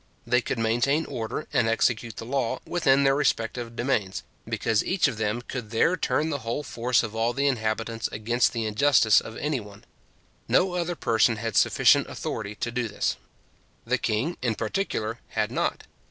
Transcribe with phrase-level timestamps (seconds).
[0.25, 5.17] They could maintain order, and execute the law, within their respective demesnes, because each of
[5.19, 9.37] them could there turn the whole force of all the inhabitants against the injustice of
[9.37, 9.83] anyone.
[10.47, 13.17] No other person had sufficient authority to do this.
[13.85, 15.83] The king, in particular, had not.